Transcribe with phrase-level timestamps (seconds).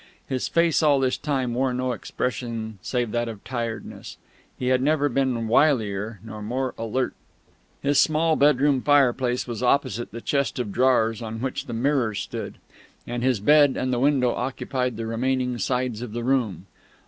[0.27, 4.17] His face all this time wore no expression save that of tiredness.
[4.57, 7.13] He had never been wilier nor more alert.
[7.83, 12.57] His small bedroom fireplace was opposite the chest of drawers on which the mirror stood,
[13.05, 16.65] and his bed and the window occupied the remaining sides of the room.